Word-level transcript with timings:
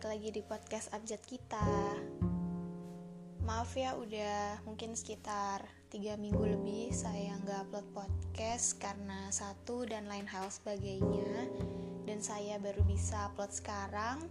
balik 0.00 0.16
lagi 0.16 0.32
di 0.32 0.40
podcast 0.40 0.88
abjad 0.96 1.20
kita. 1.28 1.60
Maaf 3.44 3.76
ya 3.76 3.92
udah 4.00 4.64
mungkin 4.64 4.96
sekitar 4.96 5.60
3 5.92 6.16
minggu 6.16 6.40
lebih 6.40 6.88
saya 6.88 7.36
nggak 7.44 7.68
upload 7.68 7.84
podcast 7.92 8.80
karena 8.80 9.28
satu 9.28 9.84
dan 9.84 10.08
lain 10.08 10.24
hal 10.24 10.48
sebagainya 10.48 11.52
Dan 12.08 12.24
saya 12.24 12.56
baru 12.56 12.80
bisa 12.88 13.28
upload 13.28 13.52
sekarang. 13.52 14.24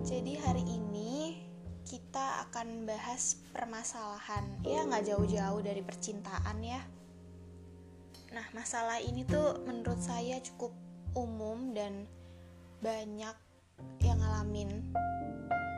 Jadi 0.00 0.40
hari 0.40 0.64
ini 0.64 1.36
kita 1.84 2.48
akan 2.48 2.88
bahas 2.88 3.36
permasalahan 3.52 4.48
Ya 4.64 4.80
nggak 4.80 5.12
jauh-jauh 5.12 5.60
dari 5.60 5.84
percintaan 5.84 6.64
ya. 6.64 6.80
Nah 8.32 8.48
masalah 8.56 8.96
ini 8.96 9.28
tuh 9.28 9.60
menurut 9.68 10.00
saya 10.00 10.40
cukup 10.40 10.72
umum 11.12 11.76
dan 11.76 12.08
banyak 12.80 13.36
yang 14.00 14.15
ngalamin. 14.36 14.84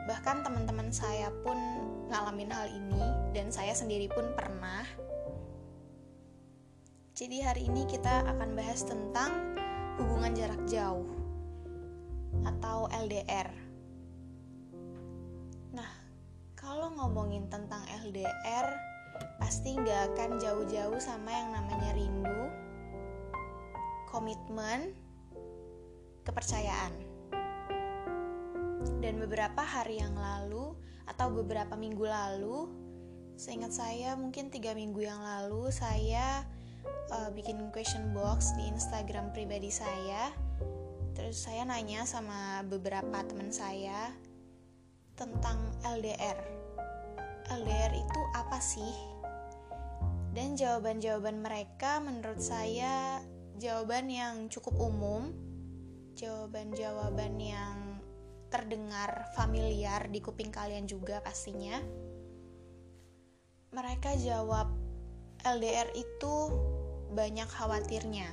Bahkan 0.03 0.43
teman-teman 0.43 0.91
saya 0.91 1.31
pun 1.47 1.55
ngalamin 2.11 2.51
hal 2.51 2.67
ini 2.67 3.31
dan 3.31 3.55
saya 3.55 3.71
sendiri 3.71 4.11
pun 4.11 4.35
pernah. 4.35 4.83
Jadi 7.15 7.39
hari 7.39 7.71
ini 7.71 7.87
kita 7.87 8.27
akan 8.27 8.59
bahas 8.59 8.83
tentang 8.83 9.55
hubungan 9.95 10.35
jarak 10.35 10.59
jauh 10.67 11.07
atau 12.47 12.87
LDR 12.87 13.51
nah 15.75 15.91
kalau 16.55 16.87
ngomongin 16.95 17.51
tentang 17.51 17.83
LDR 18.07 18.63
pasti 19.43 19.75
nggak 19.75 20.15
akan 20.15 20.39
jauh-jauh 20.39 20.95
sama 21.03 21.35
yang 21.35 21.51
namanya 21.51 21.91
rindu 21.93 22.41
komitmen 24.07 24.95
kepercayaan. 26.23 27.08
Dan 28.99 29.19
beberapa 29.19 29.59
hari 29.63 29.99
yang 29.99 30.15
lalu 30.15 30.75
atau 31.09 31.27
beberapa 31.33 31.75
minggu 31.75 32.05
lalu, 32.05 32.69
seingat 33.35 33.75
saya 33.75 34.15
mungkin 34.15 34.51
tiga 34.51 34.75
minggu 34.75 35.03
yang 35.03 35.19
lalu 35.19 35.71
saya 35.71 36.43
uh, 37.11 37.29
bikin 37.31 37.71
question 37.75 38.11
box 38.15 38.55
di 38.55 38.67
Instagram 38.71 39.31
pribadi 39.35 39.71
saya. 39.71 40.31
Terus 41.15 41.43
saya 41.43 41.67
nanya 41.67 42.07
sama 42.07 42.63
beberapa 42.63 43.19
teman 43.27 43.51
saya 43.51 44.15
tentang 45.19 45.59
LDR. 45.83 46.39
LDR 47.51 47.91
itu 47.91 48.21
apa 48.37 48.59
sih? 48.63 48.95
Dan 50.31 50.55
jawaban-jawaban 50.55 51.41
mereka 51.41 51.99
menurut 51.99 52.39
saya 52.39 53.19
jawaban 53.59 54.07
yang 54.07 54.47
cukup 54.47 54.77
umum 54.79 55.49
jawaban-jawaban 56.19 57.39
yang 57.39 57.88
terdengar 58.49 59.29
familiar 59.37 60.09
di 60.09 60.19
kuping 60.19 60.49
kalian 60.49 60.89
juga 60.89 61.21
pastinya. 61.21 61.77
Mereka 63.69 64.17
jawab 64.25 64.73
LDR 65.45 65.93
itu 65.93 66.35
banyak 67.13 67.45
khawatirnya. 67.45 68.29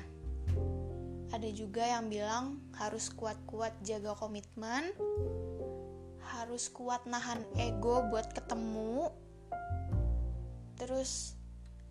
Ada 1.31 1.53
juga 1.53 1.85
yang 1.85 2.09
bilang 2.09 2.65
harus 2.81 3.13
kuat-kuat 3.13 3.77
jaga 3.85 4.17
komitmen, 4.17 4.91
harus 6.33 6.73
kuat 6.73 7.05
nahan 7.05 7.45
ego 7.61 8.09
buat 8.09 8.33
ketemu, 8.33 9.13
terus 10.81 11.37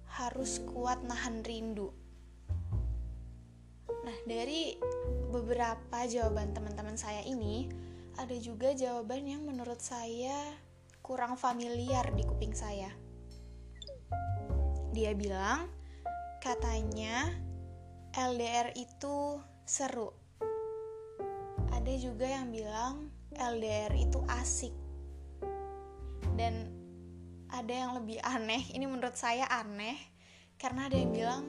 harus 0.10 0.64
kuat 0.66 1.04
nahan 1.06 1.46
rindu. 1.46 1.94
Nah, 4.06 4.18
dari 4.30 4.78
beberapa 5.34 6.06
jawaban 6.06 6.54
teman-teman 6.54 6.96
saya 6.96 7.26
ini, 7.26 7.68
ada 8.16 8.36
juga 8.40 8.72
jawaban 8.72 9.28
yang 9.28 9.44
menurut 9.44 9.84
saya 9.84 10.56
kurang 11.04 11.36
familiar 11.36 12.08
di 12.16 12.24
kuping 12.24 12.56
saya. 12.56 12.88
Dia 14.96 15.12
bilang, 15.12 15.68
katanya 16.40 17.28
LDR 18.16 18.72
itu 18.80 19.44
seru. 19.68 20.16
Ada 21.76 21.94
juga 22.00 22.24
yang 22.24 22.56
bilang 22.56 23.12
LDR 23.36 23.92
itu 24.00 24.24
asik. 24.32 24.72
Dan 26.40 26.72
ada 27.52 27.74
yang 27.76 28.00
lebih 28.00 28.24
aneh, 28.24 28.64
ini 28.72 28.88
menurut 28.88 29.20
saya 29.20 29.44
aneh, 29.52 30.00
karena 30.56 30.88
ada 30.88 30.96
yang 30.96 31.12
bilang 31.12 31.44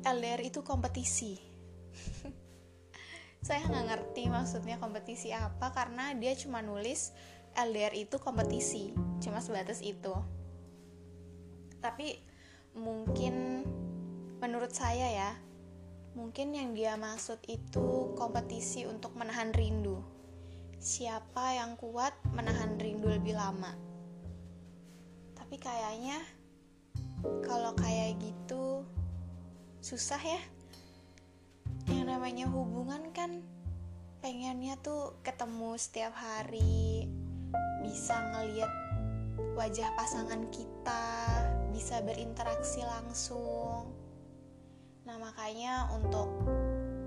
LDR 0.00 0.40
itu 0.40 0.64
kompetisi 0.64 1.36
saya 3.46 3.62
nggak 3.70 3.86
ngerti 3.94 4.26
maksudnya 4.26 4.74
kompetisi 4.82 5.30
apa 5.30 5.70
karena 5.70 6.10
dia 6.18 6.34
cuma 6.34 6.66
nulis 6.66 7.14
LDR 7.54 7.94
itu 7.94 8.18
kompetisi 8.18 8.90
cuma 9.22 9.38
sebatas 9.38 9.78
itu. 9.86 10.10
Tapi 11.78 12.18
mungkin 12.74 13.62
menurut 14.42 14.74
saya 14.74 15.06
ya 15.14 15.30
mungkin 16.18 16.58
yang 16.58 16.74
dia 16.74 16.98
maksud 16.98 17.38
itu 17.46 18.18
kompetisi 18.18 18.82
untuk 18.82 19.14
menahan 19.14 19.54
rindu. 19.54 20.02
Siapa 20.82 21.54
yang 21.54 21.78
kuat 21.78 22.18
menahan 22.34 22.74
rindu 22.82 23.06
lebih 23.06 23.38
lama? 23.38 23.70
Tapi 25.38 25.54
kayaknya 25.62 26.18
kalau 27.46 27.78
kayak 27.78 28.18
gitu 28.18 28.82
susah 29.78 30.18
ya 30.18 30.42
yang 31.90 32.10
namanya 32.10 32.50
hubungan 32.50 33.14
kan 33.14 33.42
pengennya 34.18 34.74
tuh 34.82 35.14
ketemu 35.22 35.78
setiap 35.78 36.10
hari 36.18 37.06
bisa 37.86 38.18
ngeliat 38.34 38.72
wajah 39.54 39.88
pasangan 39.94 40.48
kita 40.50 41.04
bisa 41.70 42.02
berinteraksi 42.02 42.82
langsung. 42.82 43.92
Nah 45.06 45.16
makanya 45.22 45.92
untuk 45.94 46.28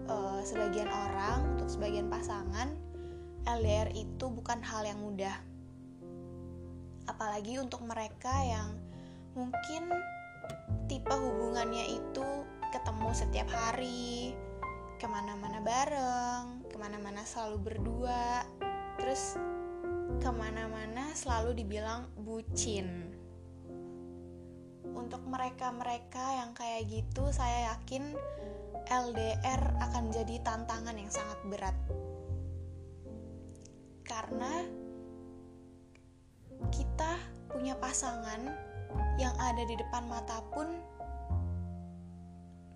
uh, 0.07 0.40
sebagian 0.45 0.88
orang 0.88 1.57
untuk 1.57 1.67
sebagian 1.67 2.07
pasangan 2.07 2.72
LDR 3.44 3.91
itu 3.91 4.25
bukan 4.31 4.63
hal 4.63 4.88
yang 4.88 5.01
mudah. 5.03 5.35
Apalagi 7.09 7.59
untuk 7.59 7.84
mereka 7.84 8.31
yang 8.46 8.78
mungkin 9.34 9.90
tipe 10.88 11.11
hubungannya 11.13 11.97
itu 12.00 12.28
ketemu 12.69 13.09
setiap 13.13 13.50
hari 13.50 14.38
ke 14.99 15.07
mana-mana 15.07 15.63
bareng, 15.63 16.67
ke 16.67 16.75
mana-mana 16.75 17.23
selalu 17.23 17.71
berdua, 17.71 18.43
terus 18.99 19.39
ke 20.19 20.27
mana-mana 20.35 21.15
selalu 21.15 21.55
dibilang 21.55 22.11
bucin. 22.19 23.15
Untuk 24.91 25.23
mereka-mereka 25.23 26.43
yang 26.43 26.51
kayak 26.51 26.91
gitu, 26.91 27.31
saya 27.31 27.71
yakin 27.71 28.11
LDR 28.91 29.63
akan 29.87 30.11
jadi 30.11 30.43
tantangan 30.43 30.99
yang 30.99 31.07
sangat 31.07 31.39
berat. 31.47 31.77
Karena 34.03 34.67
kita 36.75 37.16
punya 37.47 37.79
pasangan 37.79 38.51
yang 39.16 39.31
ada 39.39 39.63
di 39.63 39.79
depan 39.79 40.11
mata 40.11 40.43
pun 40.51 40.67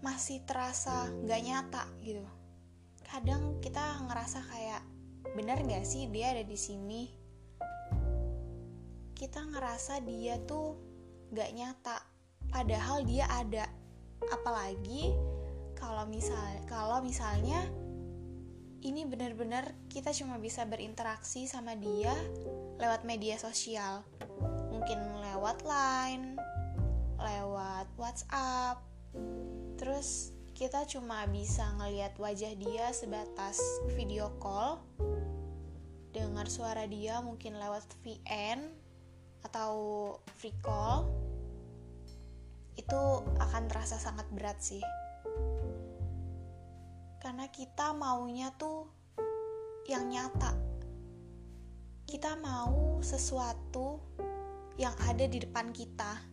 masih 0.04 0.44
terasa 0.44 1.08
nggak 1.24 1.42
nyata 1.48 1.84
gitu. 2.04 2.28
Kadang 3.08 3.64
kita 3.64 4.04
ngerasa 4.04 4.44
kayak 4.52 4.84
bener 5.32 5.64
gak 5.64 5.88
sih 5.88 6.12
dia 6.12 6.36
ada 6.36 6.44
di 6.44 6.60
sini? 6.60 7.08
Kita 9.16 9.40
ngerasa 9.48 10.04
dia 10.04 10.36
tuh 10.44 10.76
gak 11.32 11.56
nyata 11.56 11.98
padahal 12.52 13.08
dia 13.08 13.32
ada. 13.32 13.64
Apalagi 14.28 15.16
kalau 15.80 16.04
misal 16.12 16.60
kalau 16.68 17.00
misalnya 17.00 17.64
ini 18.84 19.08
benar-benar 19.08 19.72
kita 19.88 20.12
cuma 20.12 20.36
bisa 20.36 20.68
berinteraksi 20.68 21.48
sama 21.48 21.80
dia 21.80 22.12
lewat 22.84 23.08
media 23.08 23.40
sosial. 23.40 24.04
Mungkin 24.68 25.00
lewat 25.24 25.64
line 25.64 26.36
lewat 27.24 27.88
WhatsApp 27.96 28.84
terus 29.84 30.32
kita 30.56 30.88
cuma 30.88 31.28
bisa 31.28 31.68
ngelihat 31.76 32.16
wajah 32.16 32.56
dia 32.56 32.96
sebatas 32.96 33.60
video 33.92 34.32
call 34.40 34.80
dengar 36.16 36.48
suara 36.48 36.88
dia 36.88 37.20
mungkin 37.20 37.60
lewat 37.60 37.84
VN 38.00 38.72
atau 39.44 39.74
free 40.40 40.56
call. 40.64 41.10
Itu 42.80 43.28
akan 43.44 43.64
terasa 43.68 44.00
sangat 44.00 44.30
berat 44.32 44.62
sih. 44.64 44.82
Karena 47.20 47.50
kita 47.52 47.92
maunya 47.92 48.54
tuh 48.56 48.88
yang 49.90 50.08
nyata. 50.08 50.54
Kita 52.08 52.38
mau 52.40 53.02
sesuatu 53.02 54.00
yang 54.80 54.94
ada 55.10 55.26
di 55.28 55.44
depan 55.44 55.74
kita 55.74 56.24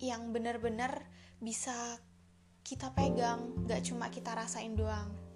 yang 0.00 0.32
benar-benar 0.32 1.04
bisa 1.40 1.96
kita 2.62 2.92
pegang, 2.94 3.66
gak 3.66 3.84
cuma 3.86 4.08
kita 4.12 4.36
rasain 4.36 4.76
doang. 4.76 5.30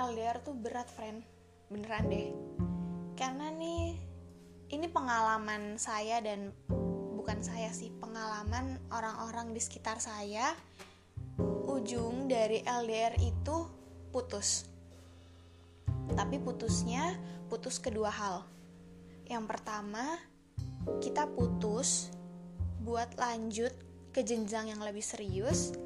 LDR 0.00 0.40
tuh 0.40 0.56
berat 0.56 0.88
friend. 0.88 1.20
Beneran 1.68 2.08
deh. 2.08 2.32
Karena 3.14 3.52
nih 3.52 4.00
ini 4.72 4.86
pengalaman 4.88 5.76
saya 5.76 6.24
dan 6.24 6.56
bukan 7.14 7.44
saya 7.44 7.68
sih 7.68 7.92
pengalaman 8.00 8.80
orang-orang 8.88 9.52
di 9.52 9.60
sekitar 9.60 10.00
saya 10.00 10.56
ujung 11.68 12.32
dari 12.32 12.64
LDR 12.64 13.20
itu 13.20 13.68
putus. 14.08 14.66
Tapi 16.16 16.40
putusnya 16.40 17.20
putus 17.52 17.76
kedua 17.76 18.08
hal. 18.08 18.48
Yang 19.28 19.44
pertama 19.52 20.16
kita 21.02 21.28
putus 21.32 22.14
buat 22.80 23.12
lanjut 23.20 23.72
ke 24.10 24.24
jenjang 24.24 24.72
yang 24.72 24.80
lebih 24.80 25.04
serius 25.04 25.76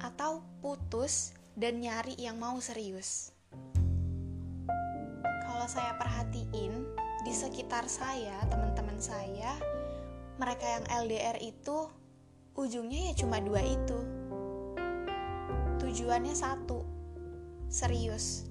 atau 0.00 0.40
putus 0.64 1.36
dan 1.58 1.82
nyari 1.82 2.16
yang 2.16 2.40
mau 2.40 2.56
serius 2.58 3.32
kalau 5.62 5.78
saya 5.78 5.94
perhatiin 5.94 6.74
di 7.22 7.30
sekitar 7.30 7.86
saya, 7.86 8.34
teman-teman 8.50 8.98
saya, 8.98 9.54
mereka 10.34 10.66
yang 10.66 11.06
LDR 11.06 11.38
itu 11.38 11.86
ujungnya 12.58 13.14
ya 13.14 13.22
cuma 13.22 13.38
dua 13.38 13.62
itu. 13.62 13.98
Tujuannya 15.78 16.34
satu, 16.34 16.82
serius, 17.70 18.50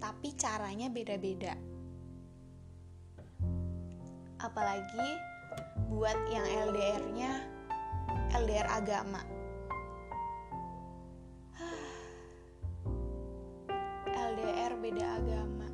tapi 0.00 0.32
caranya 0.40 0.88
beda-beda. 0.88 1.52
Apalagi 4.38 5.18
buat 5.90 6.14
yang 6.30 6.46
LDR-nya 6.70 7.42
LDR 8.38 8.68
agama. 8.70 9.22
LDR 14.30 14.72
beda 14.78 15.06
agama. 15.18 15.66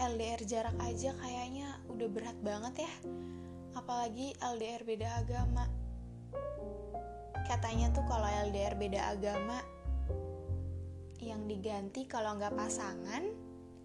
LDR 0.00 0.40
jarak 0.46 0.78
aja 0.80 1.12
kayaknya 1.18 1.76
udah 1.90 2.08
berat 2.08 2.38
banget 2.40 2.86
ya. 2.86 2.92
Apalagi 3.74 4.34
LDR 4.38 4.82
beda 4.86 5.08
agama. 5.20 5.66
Katanya 7.50 7.90
tuh 7.90 8.06
kalau 8.06 8.30
LDR 8.46 8.78
beda 8.78 9.10
agama 9.10 9.58
yang 11.20 11.44
diganti 11.44 12.08
kalau 12.08 12.38
nggak 12.40 12.56
pasangan 12.56 13.28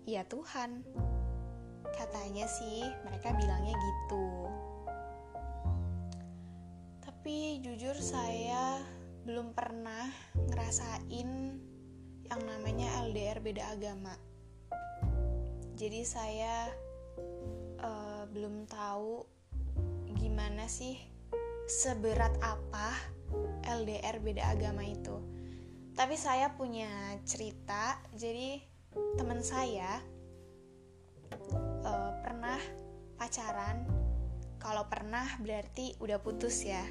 ya 0.08 0.24
Tuhan 0.24 0.88
katanya 1.95 2.45
sih 2.47 2.83
mereka 3.07 3.31
bilangnya 3.36 3.75
gitu. 3.75 4.27
Tapi 7.01 7.63
jujur 7.65 7.97
saya 7.97 8.83
belum 9.25 9.57
pernah 9.57 10.12
ngerasain 10.51 11.30
yang 12.25 12.42
namanya 12.45 13.01
LDR 13.09 13.42
beda 13.42 13.74
agama. 13.74 14.13
Jadi 15.75 16.06
saya 16.06 16.69
uh, 17.81 18.24
belum 18.30 18.69
tahu 18.69 19.25
gimana 20.15 20.69
sih 20.69 21.01
seberat 21.65 22.38
apa 22.45 22.94
LDR 23.65 24.21
beda 24.21 24.53
agama 24.53 24.86
itu. 24.86 25.18
Tapi 25.97 26.19
saya 26.19 26.53
punya 26.53 27.18
cerita 27.25 27.97
jadi 28.13 28.62
teman 29.18 29.42
saya 29.42 30.00
uh, 31.86 32.12
pernah 32.26 32.58
pacaran? 33.16 33.86
Kalau 34.58 34.90
pernah 34.90 35.38
berarti 35.38 35.94
udah 36.02 36.18
putus 36.18 36.66
ya? 36.66 36.82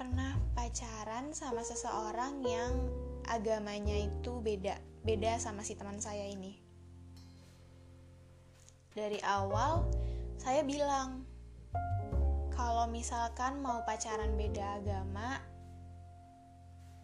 Pernah 0.00 0.40
pacaran 0.56 1.36
sama 1.36 1.60
seseorang 1.60 2.40
yang 2.40 2.72
agamanya 3.28 4.00
itu 4.00 4.40
beda 4.40 4.80
beda 5.04 5.36
sama 5.36 5.60
si 5.60 5.76
teman 5.76 6.00
saya 6.00 6.24
ini? 6.24 6.56
Dari 8.96 9.20
awal 9.20 9.84
saya 10.40 10.64
bilang 10.64 11.28
kalau 12.56 12.88
misalkan 12.88 13.60
mau 13.60 13.84
pacaran 13.84 14.40
beda 14.40 14.80
agama 14.80 15.40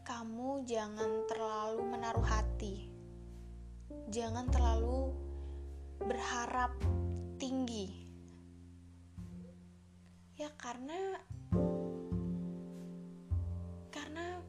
kamu 0.06 0.62
jangan 0.64 1.26
terlalu 1.26 1.82
menaruh 1.82 2.22
hati. 2.22 2.86
Jangan 4.06 4.46
terlalu 4.54 5.25
berharap 6.02 6.72
tinggi 7.40 8.08
ya 10.36 10.52
karena 10.60 11.16
karena 13.88 14.40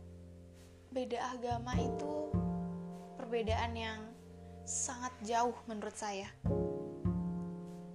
beda 0.92 1.20
agama 1.36 1.72
itu 1.80 2.32
perbedaan 3.16 3.74
yang 3.76 4.02
sangat 4.68 5.16
jauh 5.24 5.56
menurut 5.68 5.96
saya 5.96 6.28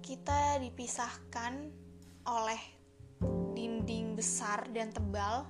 kita 0.03 0.59
dipisahkan 0.59 1.69
oleh 2.27 2.61
dinding 3.53 4.17
besar 4.19 4.67
dan 4.75 4.91
tebal 4.91 5.47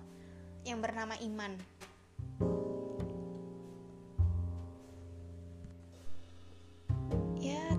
yang 0.61 0.79
bernama 0.79 1.17
iman. 1.25 1.57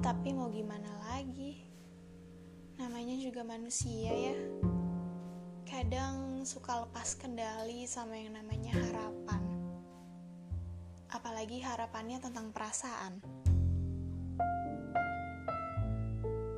Tapi 0.04 0.36
mau 0.36 0.52
gimana 0.52 0.92
lagi? 1.08 1.64
Namanya 2.76 3.16
juga 3.16 3.40
manusia 3.40 4.12
ya. 4.12 4.36
Kadang 5.64 6.44
suka 6.44 6.84
lepas 6.84 7.16
kendali 7.16 7.88
sama 7.88 8.12
yang 8.20 8.36
namanya 8.36 8.76
harapan. 8.76 9.40
Apalagi 11.08 11.64
harapannya 11.64 12.20
tentang 12.20 12.52
perasaan. 12.52 13.24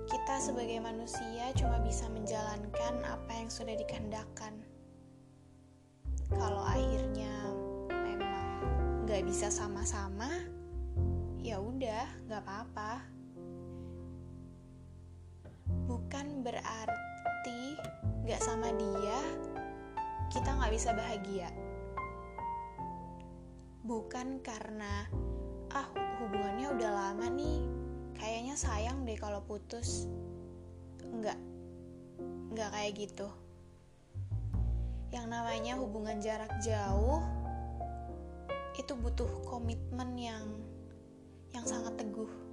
kita 0.06 0.42
sebagai 0.42 0.82
manusia 0.82 1.54
cuma 1.54 1.78
bisa 1.86 2.10
menjalankan 2.10 2.98
apa 3.06 3.30
yang 3.30 3.46
sudah 3.46 3.78
dikehendakkan. 3.78 4.58
Kalau 6.34 6.66
akhirnya 6.66 7.30
memang 7.86 8.50
nggak 9.06 9.22
bisa 9.22 9.54
sama-sama, 9.54 10.26
berarti 16.46 17.74
nggak 18.22 18.38
sama 18.38 18.70
dia, 18.78 19.18
kita 20.30 20.54
nggak 20.54 20.70
bisa 20.70 20.94
bahagia. 20.94 21.50
Bukan 23.82 24.38
karena 24.46 25.10
ah 25.74 25.90
hubungannya 26.22 26.70
udah 26.78 26.90
lama 26.94 27.26
nih 27.26 27.58
kayaknya 28.14 28.54
sayang 28.54 29.02
deh 29.02 29.18
kalau 29.18 29.42
putus. 29.42 30.06
Enggak 31.02 31.38
enggak 32.54 32.70
kayak 32.70 32.92
gitu. 32.94 33.26
Yang 35.10 35.26
namanya 35.26 35.74
hubungan 35.82 36.22
jarak 36.22 36.50
jauh 36.62 37.26
itu 38.78 38.92
butuh 38.94 39.30
komitmen 39.50 40.14
yang 40.14 40.46
yang 41.50 41.66
sangat 41.66 41.98
teguh 41.98 42.45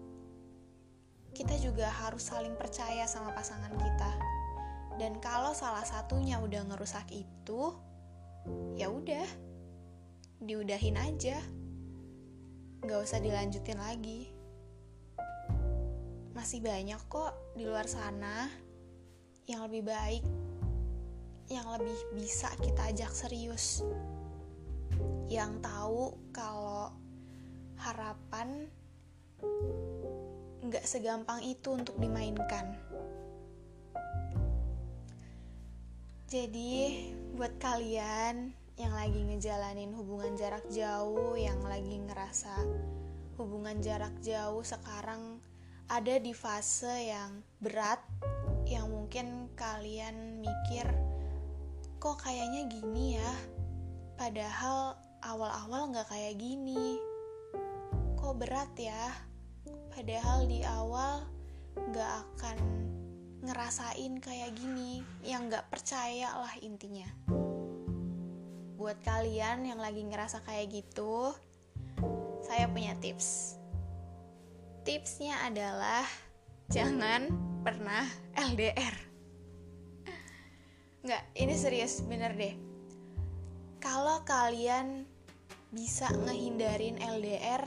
kita 1.34 1.58
juga 1.58 1.90
harus 1.90 2.30
saling 2.30 2.54
percaya 2.54 3.10
sama 3.10 3.34
pasangan 3.34 3.74
kita. 3.74 4.12
Dan 5.02 5.18
kalau 5.18 5.58
salah 5.58 5.82
satunya 5.82 6.38
udah 6.38 6.70
ngerusak 6.70 7.10
itu 7.10 7.74
ya 8.78 8.94
udah 8.94 9.26
diudahin 10.38 10.98
aja. 11.02 11.42
Nggak 12.86 13.00
usah 13.02 13.20
dilanjutin 13.20 13.82
lagi. 13.82 14.30
Masih 16.38 16.62
banyak 16.62 17.02
kok 17.10 17.34
di 17.58 17.66
luar 17.66 17.90
sana 17.90 18.50
yang 19.50 19.66
lebih 19.66 19.90
baik, 19.90 20.24
yang 21.50 21.66
lebih 21.74 21.98
bisa 22.14 22.50
kita 22.62 22.90
ajak 22.94 23.12
serius, 23.14 23.82
yang 25.30 25.62
tahu 25.62 26.16
kalau 26.34 26.94
harapan 27.80 28.70
nggak 30.64 30.88
segampang 30.88 31.44
itu 31.44 31.76
untuk 31.76 32.00
dimainkan. 32.00 32.80
Jadi, 36.32 37.14
buat 37.38 37.62
kalian 37.62 38.56
yang 38.80 38.94
lagi 38.96 39.22
ngejalanin 39.22 39.94
hubungan 39.94 40.34
jarak 40.34 40.66
jauh, 40.72 41.38
yang 41.38 41.62
lagi 41.62 42.02
ngerasa 42.02 42.58
hubungan 43.38 43.78
jarak 43.84 44.14
jauh 44.24 44.66
sekarang 44.66 45.38
ada 45.92 46.18
di 46.18 46.34
fase 46.34 47.12
yang 47.12 47.44
berat 47.62 48.02
yang 48.66 48.90
mungkin 48.90 49.52
kalian 49.54 50.42
mikir 50.42 50.88
kok 52.02 52.20
kayaknya 52.24 52.68
gini 52.72 53.20
ya? 53.20 53.32
Padahal 54.20 55.00
awal-awal 55.24 55.92
nggak 55.92 56.08
kayak 56.12 56.36
gini. 56.36 57.00
Kok 58.20 58.44
berat 58.44 58.72
ya 58.76 59.33
padahal 59.94 60.50
di 60.50 60.66
awal 60.66 61.24
nggak 61.78 62.12
akan 62.34 62.58
ngerasain 63.46 64.18
kayak 64.18 64.58
gini 64.58 65.06
yang 65.22 65.48
nggak 65.48 65.70
percaya 65.70 66.34
lah 66.34 66.54
intinya 66.60 67.08
buat 68.84 69.00
kalian 69.06 69.64
yang 69.64 69.80
lagi 69.80 70.04
ngerasa 70.04 70.44
kayak 70.44 70.84
gitu 70.84 71.32
saya 72.44 72.68
punya 72.68 72.94
tips. 73.00 73.56
Tipsnya 74.84 75.48
adalah 75.48 76.04
jangan 76.68 77.32
pernah 77.64 78.04
LDR. 78.36 78.96
Nggak, 81.04 81.24
ini 81.40 81.56
serius 81.56 82.04
bener 82.04 82.36
deh. 82.36 82.56
Kalau 83.80 84.24
kalian 84.28 85.08
bisa 85.72 86.12
ngehindarin 86.12 87.00
LDR, 87.00 87.64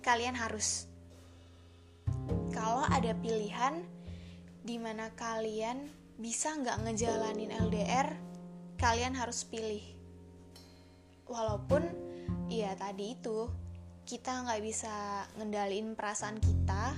kalian 0.00 0.36
harus. 0.36 0.88
Kalau 2.52 2.84
ada 2.84 3.16
pilihan 3.16 3.80
di 4.62 4.76
mana 4.78 5.10
kalian 5.16 5.88
bisa 6.20 6.54
nggak 6.54 6.84
ngejalanin 6.86 7.50
LDR, 7.50 8.12
kalian 8.76 9.16
harus 9.16 9.42
pilih. 9.48 9.82
Walaupun, 11.26 11.82
iya 12.52 12.76
tadi 12.76 13.16
itu 13.16 13.48
kita 14.04 14.44
nggak 14.44 14.60
bisa 14.60 15.24
ngendalin 15.40 15.96
perasaan 15.96 16.36
kita, 16.38 16.92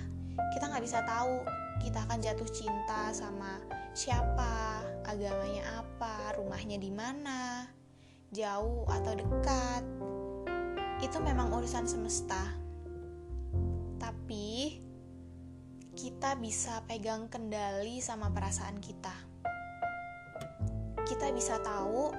kita 0.59 0.65
nggak 0.69 0.85
bisa 0.85 1.07
tahu 1.07 1.47
kita 1.81 2.03
akan 2.07 2.19
jatuh 2.19 2.51
cinta 2.51 3.15
sama 3.15 3.63
siapa, 3.95 4.83
agamanya 5.07 5.85
apa, 5.85 6.35
rumahnya 6.35 6.83
di 6.83 6.91
mana, 6.91 7.71
jauh 8.35 8.89
atau 8.91 9.13
dekat. 9.15 9.83
Itu 10.99 11.23
memang 11.23 11.55
urusan 11.55 11.87
semesta. 11.87 12.64
Kita 15.95 16.35
bisa 16.43 16.83
pegang 16.91 17.31
kendali 17.31 18.03
sama 18.03 18.27
perasaan 18.35 18.83
kita. 18.83 19.15
Kita 21.07 21.31
bisa 21.31 21.63
tahu 21.63 22.11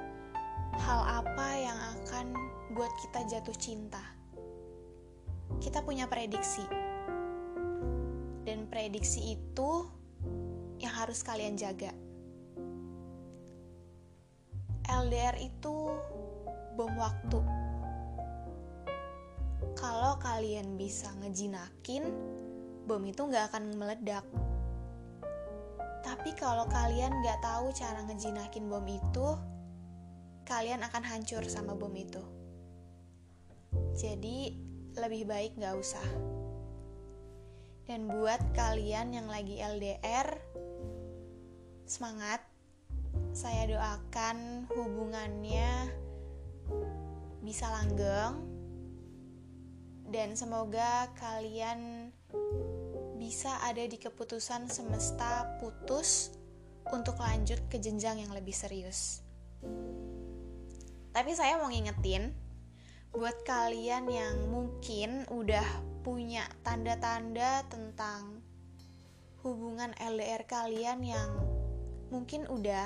hal 0.79 1.01
apa 1.23 1.49
yang 1.59 1.79
akan 1.99 2.31
buat 2.71 2.91
kita 3.03 3.27
jatuh 3.27 3.57
cinta. 3.59 3.99
Kita 5.59 5.83
punya 5.83 6.07
prediksi. 6.07 6.63
Dan 8.47 8.71
prediksi 8.71 9.35
itu 9.35 9.83
yang 10.79 10.95
harus 10.95 11.19
kalian 11.19 11.59
jaga. 11.59 11.91
LDR 14.87 15.35
itu 15.43 15.91
bom 16.79 16.93
waktu. 16.95 17.41
Kalau 19.75 20.15
kalian 20.23 20.79
bisa 20.79 21.11
ngejinakin, 21.19 22.05
bom 22.85 23.01
itu 23.01 23.21
nggak 23.25 23.51
akan 23.53 23.75
meledak. 23.77 24.25
Tapi 26.05 26.37
kalau 26.37 26.69
kalian 26.69 27.09
nggak 27.25 27.41
tahu 27.41 27.73
cara 27.73 28.05
ngejinakin 28.05 28.69
bom 28.69 28.85
itu, 28.85 29.27
kalian 30.45 30.85
akan 30.85 31.01
hancur 31.01 31.41
sama 31.49 31.73
bom 31.73 31.91
itu. 31.97 32.21
Jadi 33.97 34.53
lebih 34.95 35.25
baik 35.25 35.57
nggak 35.57 35.75
usah. 35.75 36.07
Dan 37.85 38.09
buat 38.09 38.41
kalian 38.53 39.13
yang 39.13 39.27
lagi 39.29 39.61
LDR, 39.61 40.29
semangat. 41.85 42.41
Saya 43.35 43.67
doakan 43.67 44.67
hubungannya 44.71 45.91
bisa 47.43 47.67
langgeng 47.69 48.55
dan 50.09 50.33
semoga 50.37 51.11
kalian 51.17 52.04
bisa 53.25 53.57
ada 53.65 53.81
di 53.81 53.97
keputusan 53.97 54.69
semesta 54.69 55.57
putus 55.57 56.29
untuk 56.93 57.17
lanjut 57.17 57.57
ke 57.73 57.81
jenjang 57.81 58.21
yang 58.21 58.29
lebih 58.37 58.53
serius. 58.53 59.25
Tapi 61.09 61.33
saya 61.33 61.57
mau 61.57 61.73
ngingetin 61.73 62.37
buat 63.09 63.33
kalian 63.41 64.05
yang 64.05 64.45
mungkin 64.53 65.25
udah 65.33 65.65
punya 66.05 66.45
tanda-tanda 66.61 67.65
tentang 67.65 68.45
hubungan 69.41 69.97
LDR 69.97 70.45
kalian 70.45 71.01
yang 71.01 71.33
mungkin 72.13 72.45
udah 72.45 72.85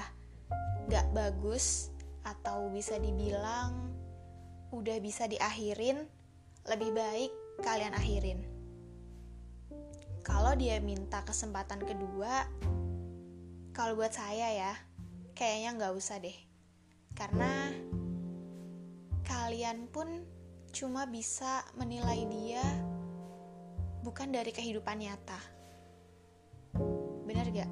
gak 0.87 1.11
bagus 1.11 1.91
atau 2.23 2.71
bisa 2.71 2.95
dibilang 2.95 3.91
udah 4.71 5.03
bisa 5.03 5.27
diakhirin, 5.27 6.07
lebih 6.69 6.95
baik 6.95 7.31
kalian 7.65 7.91
akhirin. 7.91 8.48
Kalau 10.29 10.53
dia 10.53 10.77
minta 10.77 11.25
kesempatan 11.25 11.81
kedua, 11.81 12.45
kalau 13.73 13.97
buat 13.97 14.13
saya 14.13 14.53
ya, 14.53 14.73
kayaknya 15.33 15.75
nggak 15.75 15.93
usah 15.97 16.21
deh. 16.21 16.37
Karena 17.17 17.73
kalian 19.25 19.89
pun 19.89 20.23
cuma 20.69 21.09
bisa 21.09 21.65
menilai 21.73 22.29
dia 22.29 22.61
bukan 24.05 24.29
dari 24.29 24.53
kehidupan 24.53 25.01
nyata. 25.01 25.39
Bener 27.25 27.45
gak? 27.51 27.71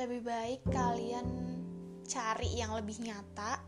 Lebih 0.00 0.20
baik 0.24 0.60
kalian 0.72 1.26
cari 2.08 2.56
yang 2.56 2.72
lebih 2.74 2.96
nyata, 3.04 3.60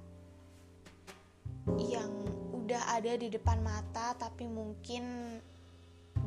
yang 1.78 2.10
udah 2.56 2.96
ada 2.96 3.12
di 3.20 3.28
depan 3.28 3.60
mata, 3.60 4.16
tapi 4.16 4.48
mungkin 4.48 5.04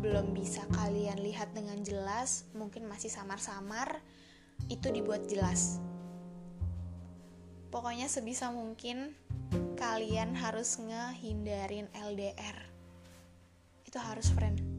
belum 0.05 0.37
bisa 0.37 0.61
kalian 0.69 1.17
lihat 1.25 1.49
dengan 1.57 1.81
jelas, 1.81 2.45
mungkin 2.53 2.85
masih 2.85 3.09
samar-samar, 3.09 4.05
itu 4.69 4.93
dibuat 4.93 5.25
jelas. 5.25 5.81
Pokoknya 7.73 8.05
sebisa 8.05 8.53
mungkin 8.53 9.17
kalian 9.73 10.37
harus 10.37 10.77
ngehindarin 10.77 11.89
LDR 11.97 12.57
itu 13.85 13.97
harus 13.97 14.29
friend 14.31 14.74